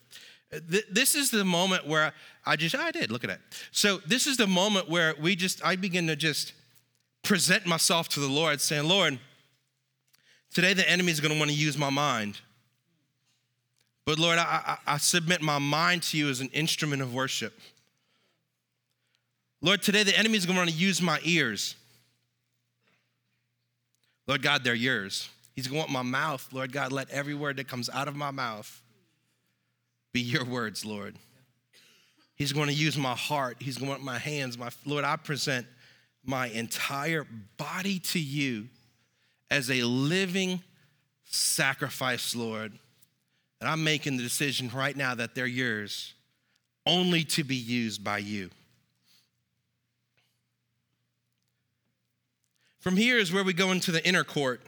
[0.51, 2.13] This is the moment where
[2.47, 3.41] I just, I did, look at that.
[3.73, 6.55] So this is the moment where we just, I begin to just
[7.23, 9.19] present myself to the Lord, saying, Lord,
[10.53, 12.41] today the enemy is going to want to use my mind.
[14.05, 17.59] But Lord, I, I, I submit my mind to you as an instrument of worship.
[19.65, 21.77] Lord, today the enemy is going to want to use my ears.
[24.27, 25.29] Lord God, they're yours.
[25.55, 26.49] He's going to want my mouth.
[26.53, 28.83] Lord God, let every word that comes out of my mouth
[30.13, 31.17] be your words, Lord.
[32.35, 33.59] He's going to use my heart.
[33.61, 34.59] He's going to want my hands.
[34.59, 35.67] My Lord, I present
[36.25, 38.67] my entire body to you
[39.51, 40.61] as a living
[41.25, 42.73] sacrifice, Lord.
[43.61, 46.15] And I'm making the decision right now that they're yours,
[46.85, 48.51] only to be used by you.
[52.83, 54.61] From here is where we go into the inner court.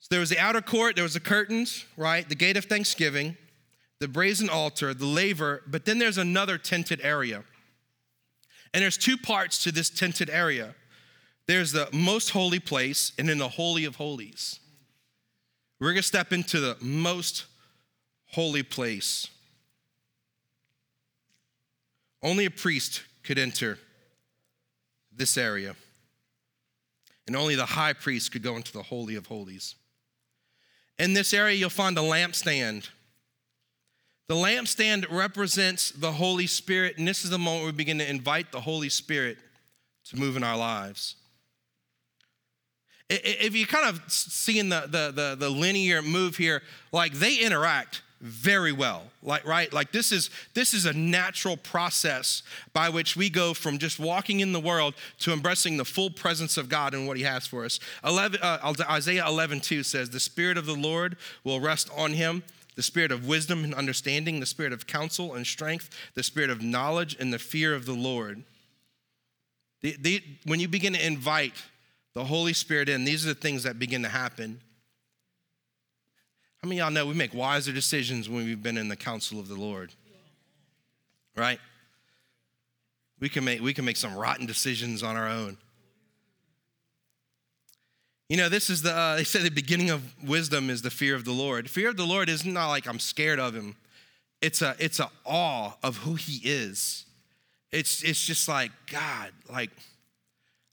[0.00, 2.26] So there was the outer court, there was the curtains, right?
[2.26, 3.36] The gate of thanksgiving,
[4.00, 7.44] the brazen altar, the laver, but then there's another tented area.
[8.72, 10.74] And there's two parts to this tented area.
[11.46, 14.58] There's the most holy place and then the holy of holies.
[15.78, 17.44] We're going to step into the most
[18.32, 19.28] holy place.
[22.22, 23.78] Only a priest could enter
[25.14, 25.76] this area.
[27.26, 29.74] And only the high priest could go into the Holy of Holies.
[30.98, 32.88] In this area, you'll find a lampstand.
[34.28, 38.52] The lampstand represents the Holy Spirit, and this is the moment we begin to invite
[38.52, 39.38] the Holy Spirit
[40.06, 41.16] to move in our lives.
[43.08, 48.02] If you kind of seeing the, the, the, the linear move here, like they interact
[48.20, 49.70] very well like right?
[49.72, 54.40] Like this is this is a natural process by which we go from just walking
[54.40, 57.64] in the world to embracing the full presence of god and what he has for
[57.64, 57.78] us.
[58.04, 62.42] 11, uh, isaiah 11 2 says the spirit of the lord will rest on him
[62.76, 66.62] the spirit of wisdom and understanding the spirit of counsel and strength the spirit of
[66.62, 68.44] knowledge and the fear of the lord.
[69.82, 71.54] The, the, when you begin to invite
[72.14, 74.60] the holy spirit in these are the things that begin to happen
[76.66, 79.46] how many y'all know we make wiser decisions when we've been in the counsel of
[79.46, 79.94] the Lord?
[81.36, 81.60] Right?
[83.20, 85.58] We can make, we can make some rotten decisions on our own.
[88.28, 91.14] You know, this is the, uh, they say the beginning of wisdom is the fear
[91.14, 91.70] of the Lord.
[91.70, 93.76] Fear of the Lord is not like I'm scared of him.
[94.42, 97.04] It's a, it's a awe of who he is.
[97.70, 99.70] It's, it's just like, God, like,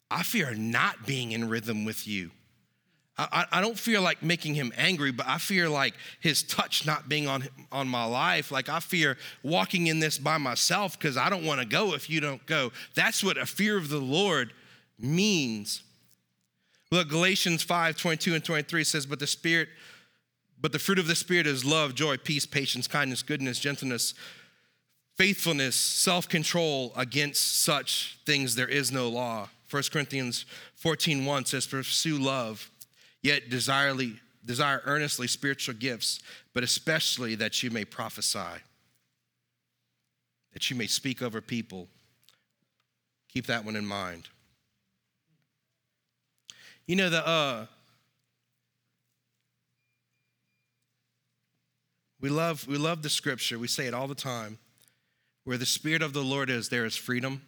[0.09, 2.31] I fear not being in rhythm with you.
[3.15, 7.07] I, I don't feel like making him angry, but I fear like his touch not
[7.07, 8.51] being on, on my life.
[8.51, 12.09] Like I fear walking in this by myself because I don't want to go if
[12.09, 12.71] you don't go.
[12.95, 14.51] That's what a fear of the Lord
[14.97, 15.83] means.
[16.91, 19.69] Look, Galatians 5 22 and 23 says, But the Spirit,
[20.59, 24.15] but the fruit of the Spirit is love, joy, peace, patience, kindness, goodness, gentleness,
[25.17, 26.93] faithfulness, self control.
[26.95, 29.49] Against such things there is no law.
[29.69, 30.45] 1 Corinthians
[30.75, 32.69] 14 1 says, Pursue love,
[33.23, 36.21] yet desirely, desire earnestly spiritual gifts,
[36.53, 38.61] but especially that you may prophesy,
[40.51, 41.87] that you may speak over people.
[43.29, 44.27] Keep that one in mind.
[46.85, 47.65] You know, the, uh,
[52.19, 53.57] we love, we love the scripture.
[53.57, 54.59] We say it all the time.
[55.45, 57.41] Where the Spirit of the Lord is, there is freedom.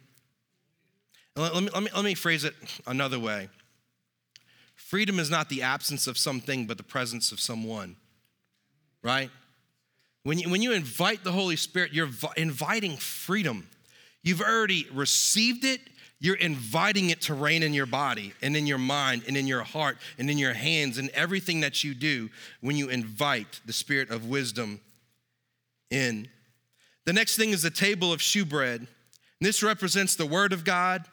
[1.34, 2.54] Let, let, me, let, me, let me phrase it
[2.86, 3.48] another way.
[4.86, 7.96] Freedom is not the absence of something, but the presence of someone,
[9.02, 9.30] right?
[10.22, 13.66] When you, when you invite the Holy Spirit, you're inviting freedom.
[14.22, 15.80] You've already received it,
[16.20, 19.64] you're inviting it to reign in your body and in your mind and in your
[19.64, 24.10] heart and in your hands and everything that you do when you invite the spirit
[24.10, 24.80] of wisdom
[25.90, 26.28] in.
[27.06, 28.86] The next thing is the table of shewbread.
[29.40, 31.06] This represents the word of God,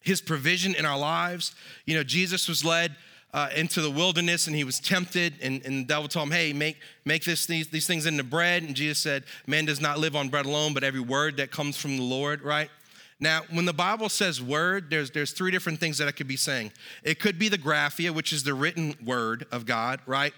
[0.00, 1.54] his provision in our lives.
[1.86, 2.94] You know, Jesus was led
[3.32, 6.52] uh, into the wilderness and he was tempted, and, and the devil told him, Hey,
[6.52, 8.62] make, make this, these, these things into bread.
[8.62, 11.76] And Jesus said, Man does not live on bread alone, but every word that comes
[11.76, 12.70] from the Lord, right?
[13.20, 16.36] Now, when the Bible says word, there's, there's three different things that it could be
[16.36, 16.72] saying.
[17.04, 20.32] It could be the graphia, which is the written word of God, right?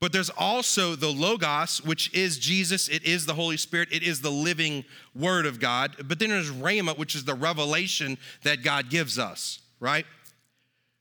[0.00, 4.22] But there's also the Logos, which is Jesus, it is the Holy Spirit, it is
[4.22, 4.84] the living
[5.14, 5.94] Word of God.
[6.08, 10.06] But then there's Rhema, which is the revelation that God gives us, right?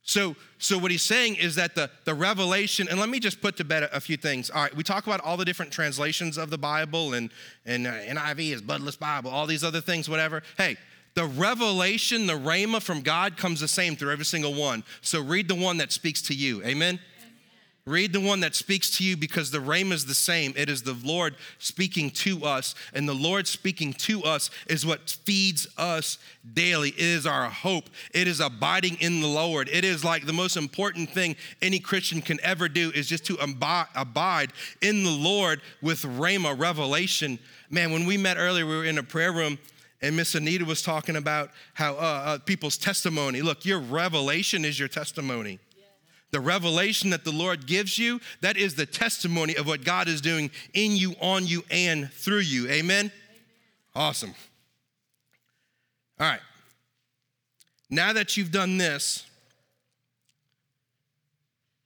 [0.02, 3.56] So, so what he's saying is that the, the revelation, and let me just put
[3.58, 4.50] to bed a, a few things.
[4.50, 7.30] All right, we talk about all the different translations of the Bible, and,
[7.66, 10.44] and uh, NIV is Bloodless Bible, all these other things, whatever.
[10.58, 10.78] Hey,
[11.14, 14.84] the revelation, the rhema from God comes the same through every single one.
[15.02, 16.64] So read the one that speaks to you.
[16.64, 17.00] Amen?
[17.90, 20.54] Read the one that speaks to you because the rhema is the same.
[20.56, 25.10] It is the Lord speaking to us, and the Lord speaking to us is what
[25.10, 26.20] feeds us
[26.54, 26.90] daily.
[26.90, 27.90] It is our hope.
[28.14, 29.70] It is abiding in the Lord.
[29.70, 33.38] It is like the most important thing any Christian can ever do is just to
[33.42, 37.40] abide in the Lord with rhema, revelation.
[37.72, 39.58] Man, when we met earlier, we were in a prayer room
[40.02, 43.42] and Miss Anita was talking about how uh, uh, people's testimony.
[43.42, 45.60] Look, your revelation is your testimony.
[46.32, 50.22] The revelation that the Lord gives you, that is the testimony of what God is
[50.22, 52.68] doing in you, on you, and through you.
[52.68, 52.80] Amen?
[52.80, 53.12] Amen.
[53.96, 54.34] Awesome.
[56.20, 56.42] All right.
[57.90, 59.26] Now that you've done this,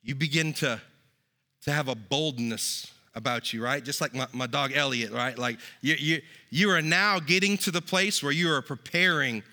[0.01, 0.81] you begin to,
[1.63, 3.83] to have a boldness about you, right?
[3.83, 5.37] Just like my, my dog Elliot, right?
[5.37, 9.43] Like you, you, you are now getting to the place where you are preparing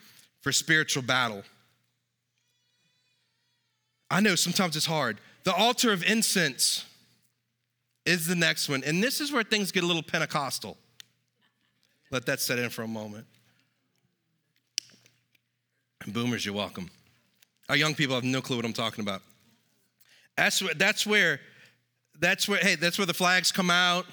[0.40, 1.44] for spiritual battle.
[4.10, 5.18] I know sometimes it's hard.
[5.44, 6.84] The altar of incense
[8.04, 8.82] is the next one.
[8.84, 10.76] And this is where things get a little Pentecostal.
[12.10, 13.26] Let that set in for a moment.
[16.06, 16.90] Boomers, you're welcome.
[17.68, 19.22] Our young people have no clue what I'm talking about.
[20.36, 21.40] That's, that's where,
[22.18, 24.06] that's where, hey, that's where the flags come out.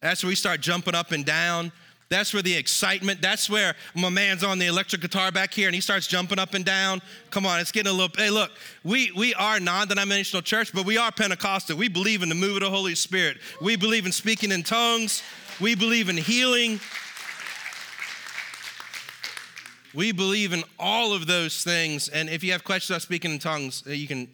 [0.00, 1.72] That's where we start jumping up and down.
[2.10, 5.74] That's where the excitement, that's where my man's on the electric guitar back here and
[5.74, 7.02] he starts jumping up and down.
[7.30, 8.50] Come on, it's getting a little, hey, look,
[8.82, 11.76] we, we are non denominational church, but we are Pentecostal.
[11.76, 13.36] We believe in the move of the Holy Spirit.
[13.60, 15.22] We believe in speaking in tongues.
[15.60, 16.80] We believe in healing.
[19.92, 22.08] We believe in all of those things.
[22.08, 24.28] And if you have questions about speaking in tongues, uh, you can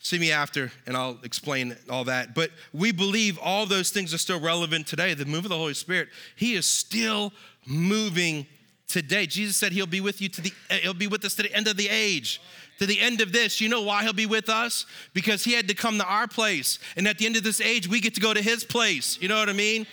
[0.00, 2.34] See me after, and I'll explain all that.
[2.34, 5.12] But we believe all those things are still relevant today.
[5.14, 7.32] The move of the Holy Spirit, He is still
[7.66, 8.46] moving
[8.86, 9.26] today.
[9.26, 11.52] Jesus said He'll be with you to the eh, He'll be with us to the
[11.52, 12.40] end of the age.
[12.78, 14.86] To the end of this, you know why he'll be with us?
[15.12, 16.78] Because he had to come to our place.
[16.96, 19.18] And at the end of this age, we get to go to his place.
[19.20, 19.84] You know what I mean?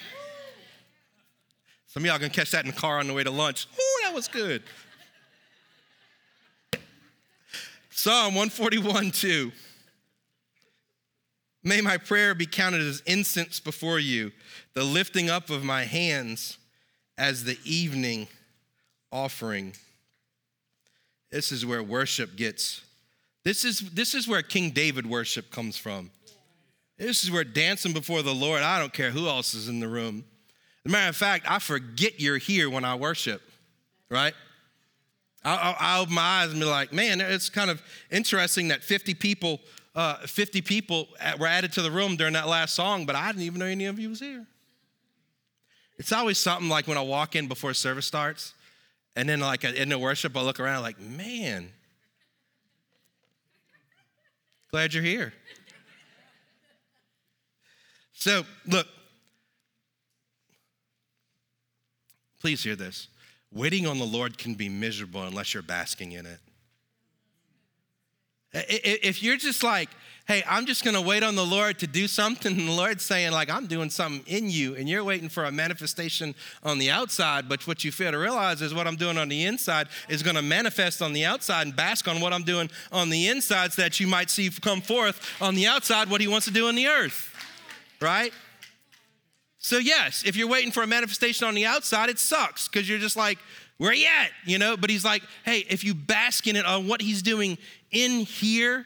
[1.88, 3.66] Some of y'all gonna catch that in the car on the way to lunch.
[3.74, 4.62] Ooh, that was good.
[7.90, 9.52] Psalm 141 2.
[11.66, 14.32] May my prayer be counted as incense before you,
[14.76, 16.60] the lifting up of my hands
[17.18, 18.28] as the evening
[19.12, 19.74] offering.
[21.32, 22.84] This is where worship gets.
[23.44, 26.12] This is, this is where King David worship comes from.
[27.00, 29.88] This is where dancing before the Lord, I don't care who else is in the
[29.88, 30.24] room.
[30.86, 33.42] As a matter of fact, I forget you're here when I worship,
[34.10, 34.36] right?
[35.44, 39.16] I'll, I'll open my eyes and be like, man, it's kind of interesting that 50
[39.16, 39.60] people
[39.96, 41.08] uh, 50 people
[41.40, 43.86] were added to the room during that last song, but I didn't even know any
[43.86, 44.46] of you was here.
[45.98, 48.54] It's always something like when I walk in before service starts,
[49.16, 51.70] and then like in the worship, I look around like, man,
[54.72, 55.34] glad you're here.
[58.14, 58.88] So, look,
[62.42, 63.08] please hear this.
[63.54, 66.40] Waiting on the Lord can be miserable unless you're basking in it.
[68.56, 69.90] If you're just like,
[70.28, 73.32] hey, I'm just gonna wait on the Lord to do something, and the Lord's saying,
[73.32, 76.34] like, I'm doing something in you, and you're waiting for a manifestation
[76.64, 79.46] on the outside, but what you fail to realize is what I'm doing on the
[79.46, 83.28] inside is gonna manifest on the outside and bask on what I'm doing on the
[83.28, 86.54] inside so that you might see come forth on the outside what He wants to
[86.54, 87.34] do in the earth,
[88.02, 88.34] right?
[89.60, 93.00] So, yes, if you're waiting for a manifestation on the outside, it sucks because you're
[93.00, 93.40] just like,
[93.78, 94.32] where you at?
[94.46, 97.58] You know, but he's like, hey, if you bask in it on what he's doing
[97.96, 98.86] in here,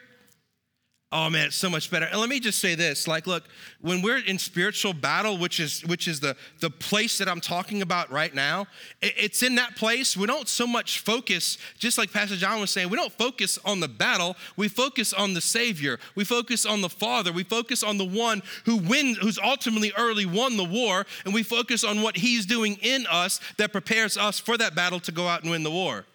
[1.12, 2.06] Oh man, it's so much better.
[2.06, 3.44] And let me just say this: like, look,
[3.82, 7.82] when we're in spiritual battle, which is which is the the place that I'm talking
[7.82, 8.68] about right now,
[9.02, 10.16] it's in that place.
[10.16, 13.80] We don't so much focus, just like Pastor John was saying, we don't focus on
[13.80, 14.36] the battle.
[14.56, 15.98] We focus on the Savior.
[16.14, 17.32] We focus on the Father.
[17.32, 21.42] We focus on the one who wins, who's ultimately early won the war, and we
[21.42, 25.28] focus on what He's doing in us that prepares us for that battle to go
[25.28, 26.06] out and win the war.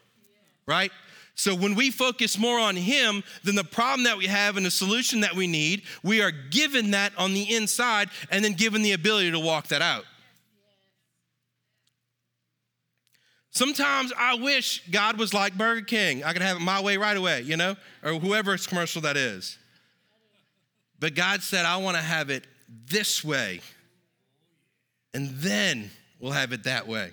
[0.66, 0.92] Right?
[1.34, 4.70] So when we focus more on Him than the problem that we have and the
[4.70, 8.92] solution that we need, we are given that on the inside and then given the
[8.92, 10.04] ability to walk that out.
[13.50, 16.24] Sometimes I wish God was like Burger King.
[16.24, 19.58] I could have it my way right away, you know, or whoever's commercial that is.
[20.98, 22.46] But God said, I want to have it
[22.86, 23.60] this way,
[25.12, 27.10] and then we'll have it that way.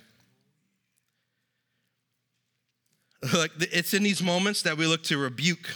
[3.34, 5.76] Like it's in these moments that we look to rebuke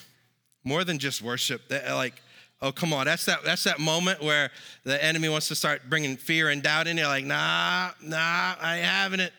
[0.63, 1.67] more than just worship.
[1.69, 2.21] That like,
[2.61, 4.49] oh come on, that's that that's that moment where
[4.83, 6.97] the enemy wants to start bringing fear and doubt in.
[6.97, 9.31] You're like, nah, nah, I ain't having it.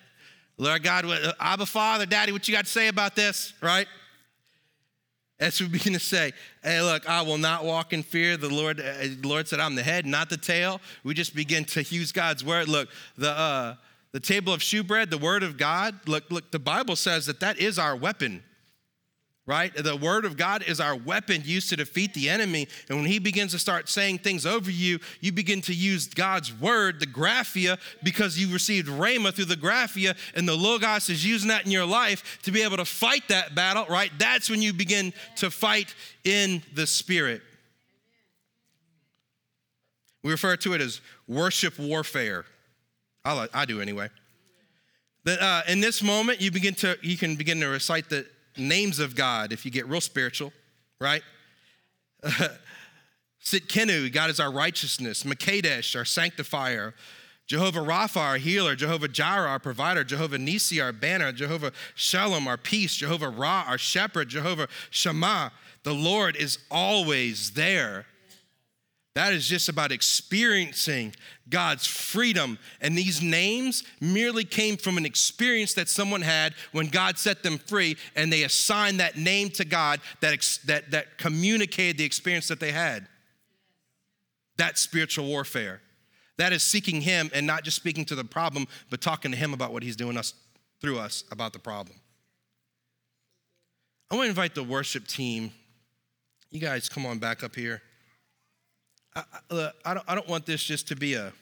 [0.59, 1.05] Lord God,
[1.39, 3.87] Abba Father, Daddy, what you got to say about this, right?
[5.39, 6.33] As we begin to say,
[6.63, 8.39] hey, look, I will not walk in fear.
[8.39, 10.81] The Lord, uh, Lord said, I'm the head, not the tail.
[11.05, 12.69] We just begin to use God's word.
[12.69, 12.89] Look,
[13.19, 13.75] the uh,
[14.17, 17.59] the table of shewbread, the word of God, look, look, the Bible says that that
[17.59, 18.43] is our weapon,
[19.45, 19.71] right?
[19.77, 22.67] The word of God is our weapon used to defeat the enemy.
[22.89, 26.51] And when he begins to start saying things over you, you begin to use God's
[26.51, 31.49] word, the graphia, because you received rhema through the graphia, and the Logos is using
[31.49, 34.11] that in your life to be able to fight that battle, right?
[34.19, 35.95] That's when you begin to fight
[36.25, 37.43] in the spirit.
[40.23, 42.47] We refer to it as worship warfare.
[43.27, 44.09] I, I do anyway.
[45.25, 48.99] That uh, in this moment, you begin to you can begin to recite the names
[49.01, 50.53] of God if you get real spiritual,
[51.01, 51.23] right?
[53.43, 55.25] Tsidkenu, God is our righteousness.
[55.25, 56.95] Makadesh, our sanctifier.
[57.47, 58.75] Jehovah Rapha, our healer.
[58.75, 60.03] Jehovah Jireh, our provider.
[60.03, 61.31] Jehovah Nisi, our banner.
[61.31, 62.97] Jehovah Shalom, our peace.
[62.97, 64.29] Jehovah Ra, our shepherd.
[64.29, 65.53] Jehovah Shammah,
[65.85, 68.07] the Lord is always there.
[69.15, 71.15] That is just about experiencing
[71.49, 72.59] God's freedom.
[72.81, 77.59] And these names merely came from an experience that someone had when God set them
[77.59, 82.61] free, and they assigned that name to God that, that, that communicated the experience that
[82.61, 83.07] they had.
[84.57, 85.81] That's spiritual warfare.
[86.39, 89.55] That is seeking Him and not just speaking to the problem, but talking to Him
[89.55, 90.35] about what He's doing us
[90.81, 91.99] through us about the problem.
[94.11, 95.53] I want to invite the worship team.
[96.51, 97.83] You guys come on back up here.
[99.17, 99.23] I,
[99.85, 101.33] I, don't, I don't want this just to be a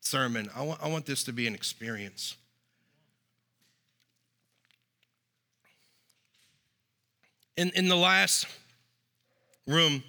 [0.00, 2.36] sermon, I want, I want this to be an experience.
[7.56, 8.46] In, in the last
[9.66, 10.02] room,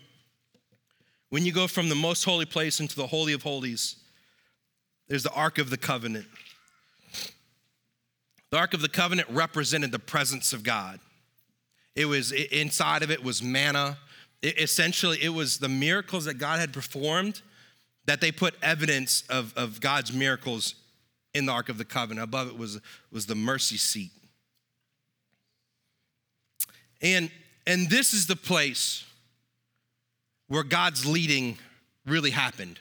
[1.29, 3.97] when you go from the most holy place into the Holy of Holies,
[5.07, 6.27] there's the Ark of the Covenant.
[8.51, 10.99] The Ark of the Covenant represented the presence of God.
[11.95, 13.97] It was inside of it was manna,
[14.41, 17.41] it, essentially, it was the miracles that God had performed
[18.05, 20.75] that they put evidence of, of God's miracles
[21.33, 22.23] in the Ark of the Covenant.
[22.23, 22.79] Above it was,
[23.11, 24.11] was the mercy seat.
[27.01, 27.29] And,
[27.67, 29.05] and this is the place
[30.47, 31.57] where God's leading
[32.05, 32.79] really happened.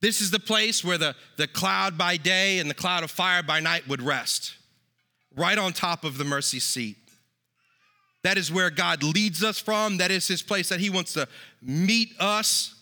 [0.00, 3.42] This is the place where the, the cloud by day and the cloud of fire
[3.42, 4.54] by night would rest,
[5.36, 6.96] right on top of the mercy seat.
[8.22, 9.98] That is where God leads us from.
[9.98, 11.26] That is his place that he wants to
[11.60, 12.74] meet us.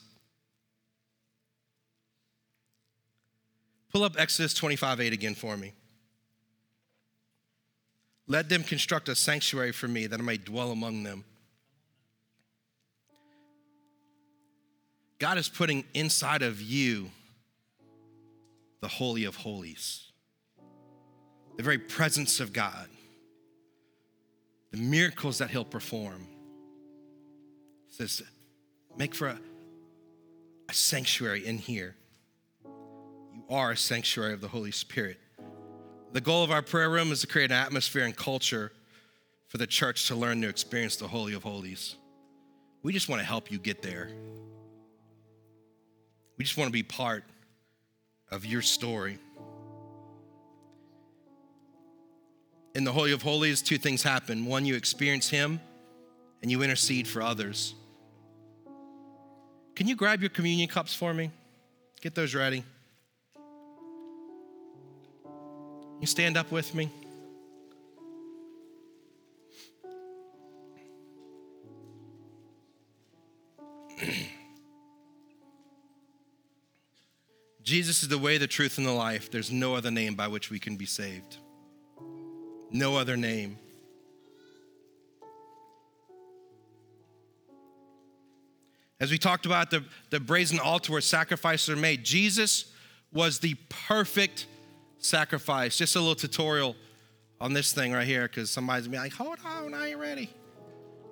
[3.93, 5.73] Pull up Exodus 25 8 again for me.
[8.27, 11.25] Let them construct a sanctuary for me that I may dwell among them.
[15.19, 17.11] God is putting inside of you
[18.81, 20.13] the Holy of Holies,
[21.57, 22.89] the very presence of God
[24.71, 26.27] the miracles that he'll perform.
[27.89, 28.23] Says,
[28.97, 29.39] make for a,
[30.69, 31.97] a sanctuary in here.
[32.65, 35.19] You are a sanctuary of the Holy Spirit.
[36.13, 38.73] The goal of our prayer room is to create an atmosphere and culture
[39.49, 41.97] for the church to learn to experience the Holy of Holies.
[42.83, 44.11] We just want to help you get there.
[46.39, 47.25] We just want to be part
[48.31, 49.19] of your story.
[52.75, 54.47] In the Holy of Holies, two things happen.
[54.47, 55.61] One, you experience Him,
[56.41, 57.75] and you intercede for others.
[59.75, 61.31] Can you grab your communion cups for me?
[62.01, 62.63] Get those ready.
[66.01, 66.91] You stand up with me?
[77.63, 79.31] Jesus is the way, the truth, and the life.
[79.31, 81.37] There's no other name by which we can be saved.
[82.73, 83.59] No other name.
[89.01, 92.71] As we talked about the, the brazen altar where sacrifices are made, Jesus
[93.13, 94.47] was the perfect
[94.99, 95.79] sacrifice.
[95.79, 96.77] Just a little tutorial
[97.41, 100.31] on this thing right here, because somebody's gonna be like, hold on, I ain't ready.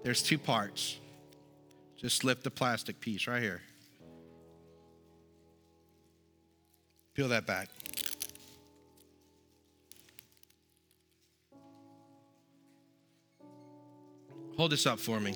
[0.04, 0.98] There's two parts.
[1.96, 3.62] Just lift the plastic piece right here.
[7.14, 7.68] Peel that back.
[14.59, 15.34] Hold this up for me.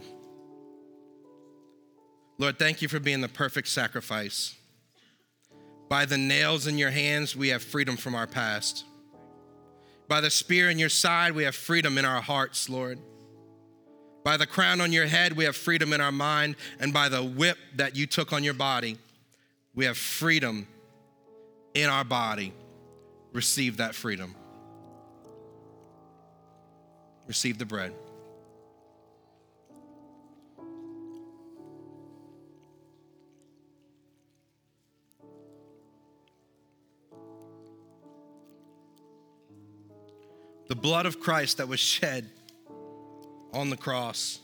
[2.39, 4.57] Lord, thank you for being the perfect sacrifice.
[5.89, 8.85] By the nails in your hands, we have freedom from our past.
[10.09, 12.99] By the spear in your side, we have freedom in our hearts, Lord.
[14.25, 16.57] By the crown on your head, we have freedom in our mind.
[16.81, 18.99] And by the whip that you took on your body,
[19.73, 20.67] we have freedom
[21.75, 22.53] in our body.
[23.33, 24.35] Receive that freedom.
[27.29, 27.93] Receive the bread.
[40.73, 42.31] The blood of Christ that was shed
[43.53, 44.41] on the cross.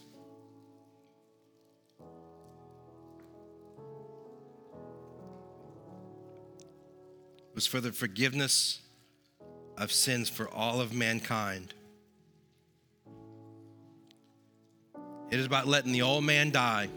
[7.55, 8.81] was for the forgiveness
[9.79, 11.73] of sins for all of mankind.
[15.31, 16.91] It is about letting the old man die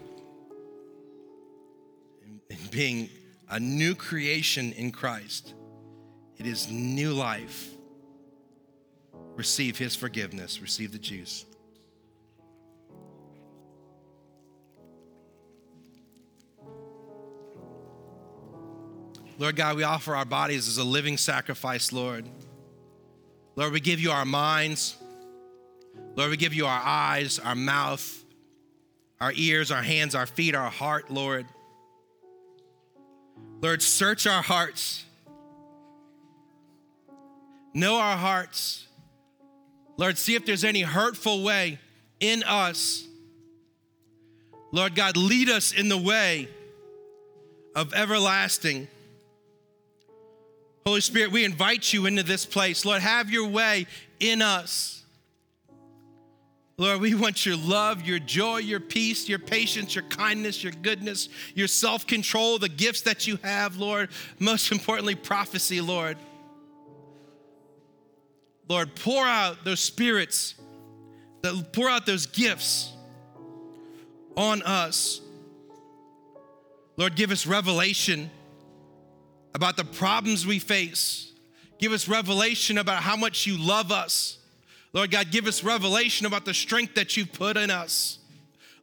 [2.50, 3.08] and being
[3.48, 5.54] a new creation in Christ.
[6.36, 7.71] It is new life.
[9.36, 11.46] Receive his forgiveness, receive the juice.
[19.38, 22.28] Lord God, we offer our bodies as a living sacrifice, Lord.
[23.56, 24.96] Lord, we give you our minds.
[26.14, 28.24] Lord, we give you our eyes, our mouth,
[29.20, 31.46] our ears, our hands, our feet, our heart, Lord.
[33.60, 35.04] Lord, search our hearts.
[37.74, 38.86] Know our hearts.
[39.96, 41.78] Lord, see if there's any hurtful way
[42.20, 43.06] in us.
[44.72, 46.48] Lord God, lead us in the way
[47.74, 48.88] of everlasting.
[50.86, 52.84] Holy Spirit, we invite you into this place.
[52.84, 53.86] Lord, have your way
[54.18, 55.02] in us.
[56.78, 61.28] Lord, we want your love, your joy, your peace, your patience, your kindness, your goodness,
[61.54, 64.08] your self control, the gifts that you have, Lord.
[64.38, 66.16] Most importantly, prophecy, Lord.
[68.68, 70.54] Lord, pour out those spirits,
[71.42, 72.92] that pour out those gifts
[74.36, 75.20] on us.
[76.96, 78.30] Lord, give us revelation
[79.54, 81.32] about the problems we face.
[81.78, 84.38] Give us revelation about how much you love us.
[84.92, 88.18] Lord God, give us revelation about the strength that you've put in us.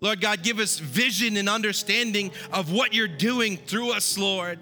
[0.02, 4.60] Lord God, give us vision and understanding of what you're doing through us, Lord.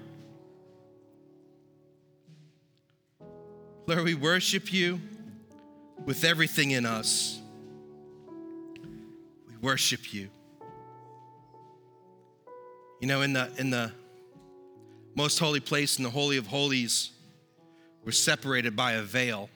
[3.87, 4.99] Lord, we worship you
[6.05, 7.39] with everything in us.
[9.47, 10.27] We worship you.
[12.99, 13.93] You know, in the in the
[15.15, 17.11] most holy place in the Holy of Holies,
[18.03, 19.49] we're separated by a veil.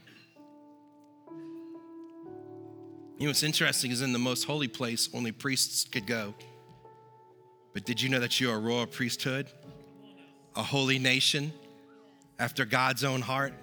[3.18, 6.34] You know what's interesting is in the most holy place, only priests could go.
[7.74, 9.48] But did you know that you're a royal priesthood,
[10.56, 11.52] a holy nation
[12.40, 13.54] after God's own heart?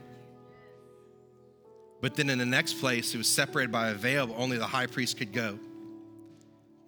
[2.01, 4.87] But then in the next place, it was separated by a veil, only the high
[4.87, 5.59] priest could go.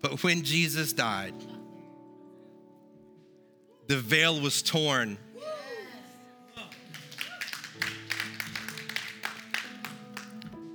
[0.01, 1.35] But when Jesus died,
[3.87, 5.19] the veil was torn.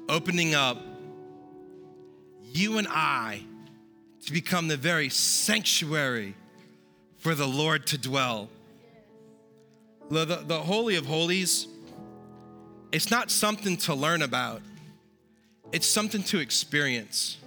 [0.07, 0.81] Opening up
[2.55, 3.41] you and I
[4.25, 6.35] to become the very sanctuary
[7.17, 8.49] for the Lord to dwell.
[10.09, 11.67] The, the, the Holy of Holies,
[12.91, 14.61] it's not something to learn about,
[15.71, 17.37] it's something to experience.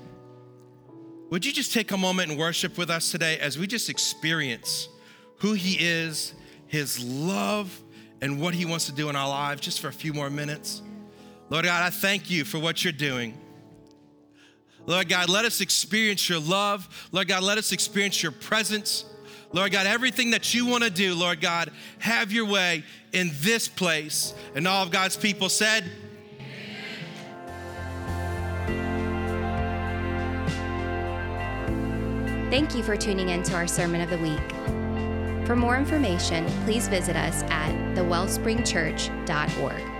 [1.30, 4.88] would you just take a moment and worship with us today as we just experience
[5.38, 6.34] who He is,
[6.66, 7.82] His love,
[8.20, 10.82] and what He wants to do in our lives just for a few more minutes?
[11.50, 13.38] Lord God, I thank you for what you're doing.
[14.86, 17.08] Lord God, let us experience your love.
[17.12, 19.04] Lord God, let us experience your presence.
[19.52, 23.66] Lord God, everything that you want to do, Lord God, have your way in this
[23.66, 24.34] place.
[24.54, 25.90] And all of God's people said,
[32.50, 35.46] Thank you for tuning in to our Sermon of the Week.
[35.46, 39.97] For more information, please visit us at thewellspringchurch.org.